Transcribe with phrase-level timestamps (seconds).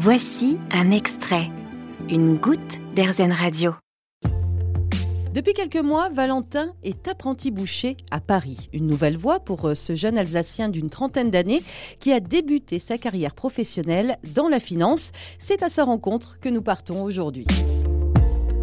[0.00, 1.50] Voici un extrait,
[2.08, 3.74] une goutte d'Airzen Radio.
[5.34, 8.68] Depuis quelques mois, Valentin est apprenti boucher à Paris.
[8.72, 11.64] Une nouvelle voie pour euh, ce jeune Alsacien d'une trentaine d'années
[11.98, 15.10] qui a débuté sa carrière professionnelle dans la finance.
[15.36, 17.46] C'est à sa rencontre que nous partons aujourd'hui.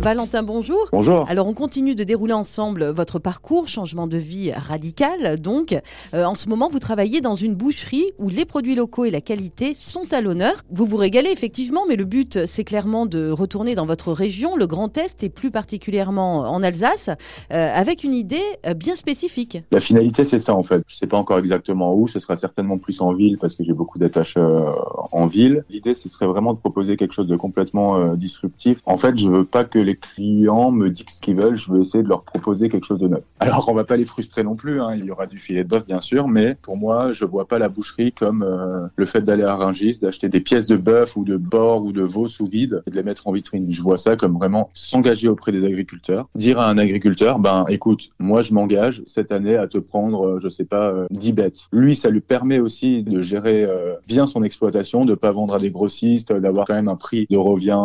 [0.05, 0.87] Valentin, bonjour.
[0.91, 1.25] Bonjour.
[1.31, 5.39] Alors, on continue de dérouler ensemble votre parcours, changement de vie radical.
[5.39, 5.75] Donc,
[6.13, 9.19] euh, en ce moment, vous travaillez dans une boucherie où les produits locaux et la
[9.19, 10.53] qualité sont à l'honneur.
[10.69, 14.67] Vous vous régalez effectivement, mais le but, c'est clairement de retourner dans votre région, le
[14.67, 17.09] Grand Est, et plus particulièrement en Alsace,
[17.51, 19.63] euh, avec une idée euh, bien spécifique.
[19.71, 20.83] La finalité, c'est ça en fait.
[20.85, 22.07] Je ne sais pas encore exactement où.
[22.07, 25.65] Ce sera certainement plus en ville parce que j'ai beaucoup d'attaches en ville.
[25.71, 28.81] L'idée, ce serait vraiment de proposer quelque chose de complètement disruptif.
[28.85, 31.81] En fait, je veux pas que les clients me disent ce qu'ils veulent, je vais
[31.81, 33.23] essayer de leur proposer quelque chose de neuf.
[33.39, 34.81] Alors, on va pas les frustrer non plus.
[34.81, 34.95] Hein.
[34.95, 37.59] Il y aura du filet de bœuf, bien sûr, mais pour moi, je vois pas
[37.59, 41.23] la boucherie comme euh, le fait d'aller à Rungis, d'acheter des pièces de bœuf ou
[41.23, 43.67] de porc ou de veau sous vide et de les mettre en vitrine.
[43.69, 48.09] Je vois ça comme vraiment s'engager auprès des agriculteurs, dire à un agriculteur, ben écoute,
[48.19, 51.67] moi je m'engage cette année à te prendre, euh, je sais pas, 10 euh, bêtes.
[51.71, 53.67] Lui, ça lui permet aussi de gérer
[54.07, 57.37] bien son exploitation, de pas vendre à des grossistes, d'avoir quand même un prix de
[57.37, 57.79] revient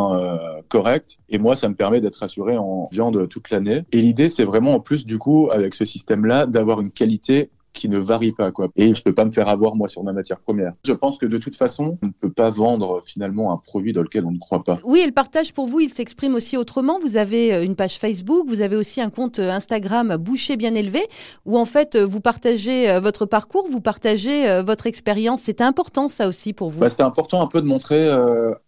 [0.68, 1.18] correct.
[1.28, 3.84] Et moi, ça me permet d'être assuré en viande toute l'année.
[3.92, 7.88] Et l'idée, c'est vraiment en plus, du coup, avec ce système-là, d'avoir une qualité qui
[7.88, 8.68] ne varie pas quoi.
[8.76, 10.72] Et je peux pas me faire avoir moi sur ma matière première.
[10.84, 14.02] Je pense que de toute façon, on ne peut pas vendre finalement un produit dans
[14.02, 14.78] lequel on ne croit pas.
[14.84, 16.98] Oui, et le partage pour vous, il s'exprime aussi autrement.
[17.00, 20.74] Vous avez euh, une page Facebook, vous avez aussi un compte euh, Instagram Boucher bien
[20.74, 21.00] élevé
[21.46, 25.42] où en fait euh, vous partagez votre parcours, vous partagez votre expérience.
[25.42, 26.80] C'était important ça aussi pour vous.
[26.80, 28.08] Bah, C'était important un peu de montrer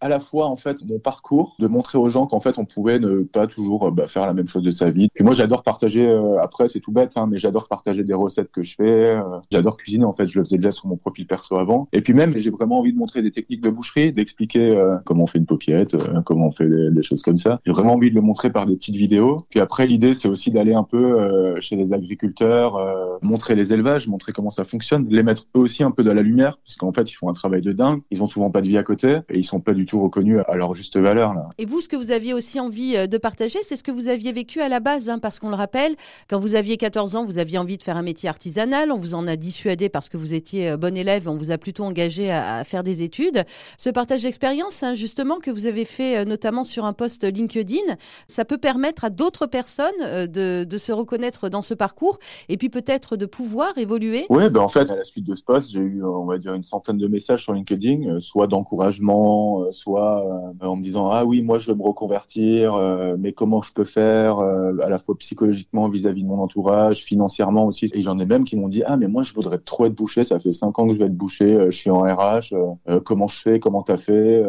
[0.01, 2.99] à la fois en fait mon parcours, de montrer aux gens qu'en fait on pouvait
[2.99, 5.09] ne pas toujours bah, faire la même chose de sa vie.
[5.13, 6.09] Puis moi j'adore partager.
[6.41, 9.77] après c'est tout bête, hein, mais j'adore partager des recettes que je fais euh, j'adore
[9.77, 11.87] cuisiner en fait, je le faisais déjà sur mon profil perso avant.
[11.91, 15.23] Et puis même, j'ai vraiment envie de montrer des techniques de boucherie, d'expliquer euh, comment
[15.23, 17.59] on fait une paupiette, euh, comment on fait des, choses comme ça.
[17.65, 19.45] J'ai vraiment envie de le montrer par des petites vidéos.
[19.49, 22.79] Puis après, l'idée, c'est aussi d'aller un peu chez les agriculteurs,
[23.21, 26.21] montrer les élevages, montrer comment ça fonctionne, les mettre eux aussi un peu dans la
[26.21, 28.01] lumière, parce qu'en fait, ils font un travail de dingue.
[28.09, 30.39] Ils ont souvent pas de vie à côté et ils sont pas du tout reconnus
[30.47, 31.33] à leur juste valeur.
[31.33, 31.49] Là.
[31.57, 34.31] Et vous, ce que vous aviez aussi envie de partager, c'est ce que vous aviez
[34.31, 35.95] vécu à la base, hein, parce qu'on le rappelle,
[36.29, 39.15] quand vous aviez 14 ans, vous aviez envie de faire un métier artisanal on vous
[39.15, 42.31] en a dissuadé parce que vous étiez euh, bon élève, on vous a plutôt engagé
[42.31, 43.42] à, faire des études.
[43.77, 47.95] Ce partage d'expérience, hein, justement, que vous avez fait euh, notamment sur un poste LinkedIn,
[48.27, 52.69] ça peut permettre à d'autres personnes euh, de, se reconnaître dans ce parcours et puis
[52.69, 54.25] peut-être de pouvoir évoluer.
[54.29, 56.53] Oui, ben en fait, à la suite de ce poste, j'ai eu, on va dire,
[56.53, 60.25] une centaine de messages sur LinkedIn, soit d'encouragement, soit
[60.61, 62.75] en me disant ah oui, moi je veux me reconvertir,
[63.17, 67.67] mais comment je peux faire, à la fois psychologiquement vis-à-vis -vis de mon entourage, financièrement
[67.67, 67.89] aussi?
[67.93, 70.23] Et j'en ai même qui m'ont dit ah mais moi je voudrais trop être boucher,
[70.23, 72.65] ça fait cinq ans que je vais être boucher, euh, je suis en RH, euh,
[72.89, 74.43] euh, comment je fais, comment t'as fait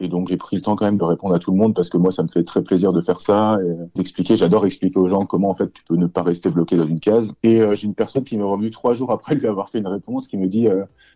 [0.00, 1.88] Et donc j'ai pris le temps quand même de répondre à tout le monde parce
[1.88, 4.36] que moi ça me fait très plaisir de faire ça et d'expliquer.
[4.36, 7.00] J'adore expliquer aux gens comment en fait tu peux ne pas rester bloqué dans une
[7.00, 7.32] case.
[7.42, 10.28] Et j'ai une personne qui m'est revenue trois jours après lui avoir fait une réponse
[10.28, 10.66] qui me dit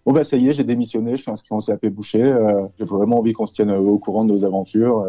[0.05, 2.35] bon bah ça y est j'ai démissionné, je suis inscrit en CAP boucher,
[2.79, 5.05] j'ai vraiment envie qu'on se tienne au courant de nos aventures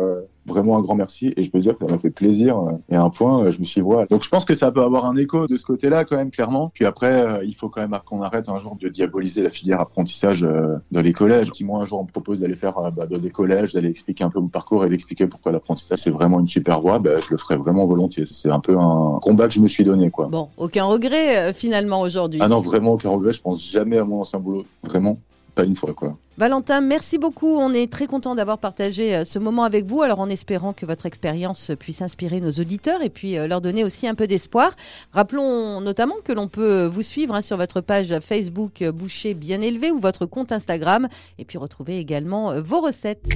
[0.49, 2.95] vraiment un grand merci et je peux dire que ça m'a fait plaisir euh, et
[2.95, 5.05] à un point euh, je me suis voilà donc je pense que ça peut avoir
[5.05, 7.97] un écho de ce côté-là quand même clairement puis après euh, il faut quand même
[8.05, 11.85] qu'on arrête un jour de diaboliser la filière apprentissage dans les collèges si moi un
[11.85, 14.47] jour on me propose d'aller faire bah, dans des collèges d'aller expliquer un peu mon
[14.47, 17.85] parcours et d'expliquer pourquoi l'apprentissage c'est vraiment une super voie bah, je le ferai vraiment
[17.85, 18.25] volontiers.
[18.25, 20.27] C'est un peu un combat que je me suis donné quoi.
[20.27, 22.39] Bon aucun regret finalement aujourd'hui.
[22.43, 25.17] Ah non vraiment aucun regret je pense jamais à mon ancien boulot vraiment
[25.59, 27.57] pas une fois quoi Valentin, merci beaucoup.
[27.57, 30.01] On est très content d'avoir partagé euh, ce moment avec vous.
[30.03, 33.83] Alors en espérant que votre expérience puisse inspirer nos auditeurs et puis euh, leur donner
[33.83, 34.71] aussi un peu d'espoir.
[35.11, 39.59] Rappelons notamment que l'on peut vous suivre hein, sur votre page Facebook euh, Boucher Bien
[39.59, 41.09] Élevé ou votre compte Instagram
[41.39, 43.27] et puis retrouver également vos recettes.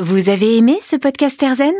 [0.00, 1.74] Vous avez aimé ce podcast Erzen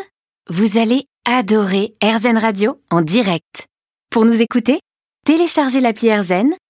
[0.50, 3.68] Vous allez adorer Erzen Radio en direct.
[4.10, 4.80] Pour nous écouter,
[5.24, 6.52] téléchargez l'appli Erzen